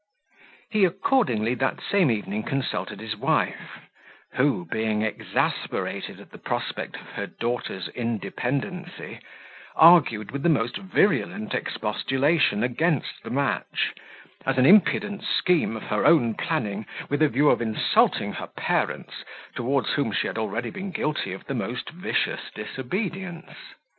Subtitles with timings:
[0.71, 3.81] He, accordingly, that same evening consulted his wife,
[4.31, 9.19] who, being exasperated at the prospect of her daughter's independency,
[9.75, 13.93] argued with the most virulent expostulation against the match,
[14.43, 19.23] as an impudent scheme of her own planning, with a view of insulting her parents,
[19.53, 23.51] towards whom she had already been guilty of the most vicious disobedience.